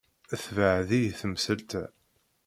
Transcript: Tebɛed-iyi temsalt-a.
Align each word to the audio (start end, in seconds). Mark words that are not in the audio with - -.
Tebɛed-iyi 0.29 1.11
temsalt-a. 1.19 1.83